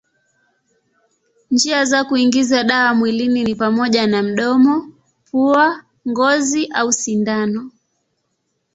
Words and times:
Njia 1.51 1.85
za 1.85 2.03
kuingiza 2.03 2.63
dawa 2.63 2.95
mwilini 2.95 3.43
ni 3.43 3.55
pamoja 3.55 4.07
na 4.07 4.23
mdomo, 4.23 4.93
pua, 5.31 5.83
ngozi 6.09 6.65
au 6.67 6.91
sindano. 6.93 7.71